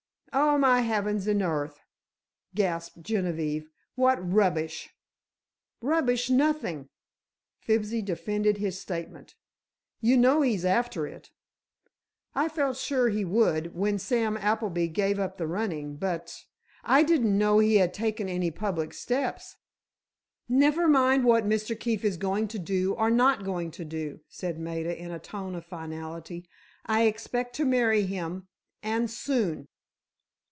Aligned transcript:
"Oh, 0.33 0.57
my 0.57 0.79
heavens 0.79 1.27
and 1.27 1.41
earth!" 1.41 1.81
gasped 2.55 3.01
Genevieve, 3.03 3.67
"what 3.95 4.17
rubbish!" 4.31 4.89
"Rubbish, 5.81 6.29
nothing!" 6.29 6.87
Fibsy 7.59 8.01
defended 8.01 8.55
his 8.55 8.79
statement. 8.79 9.35
"You 9.99 10.15
know 10.15 10.39
he's 10.41 10.63
after 10.63 11.05
it." 11.05 11.31
"I 12.33 12.47
felt 12.47 12.77
sure 12.77 13.09
he 13.09 13.25
would, 13.25 13.75
when 13.75 13.99
Sam 13.99 14.37
Appleby 14.37 14.87
gave 14.87 15.19
up 15.19 15.35
the 15.37 15.47
running—but—I 15.47 17.03
didn't 17.03 17.37
know 17.37 17.59
he 17.59 17.75
had 17.75 17.93
taken 17.93 18.29
any 18.29 18.51
public 18.51 18.93
steps." 18.93 19.57
"Never 20.47 20.87
mind 20.87 21.25
what 21.25 21.43
Mr. 21.43 21.77
Keefe 21.77 22.05
is 22.05 22.15
going 22.15 22.47
to 22.49 22.59
do, 22.59 22.93
or 22.93 23.09
not 23.11 23.43
going 23.43 23.69
to 23.71 23.83
do," 23.83 24.21
said 24.29 24.57
Maida, 24.57 24.97
in 24.97 25.11
a 25.11 25.19
tone 25.19 25.55
of 25.55 25.65
finality, 25.65 26.47
"I 26.85 27.01
expect 27.03 27.53
to 27.57 27.65
marry 27.65 28.03
him—and 28.03 29.11
soon." 29.11 29.67